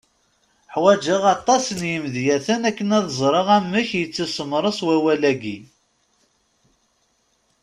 [0.73, 5.57] Ḥwejeɣ aṭas n yimedyaten akken ad ẓreɣ amek yettwasemres wawal-agi.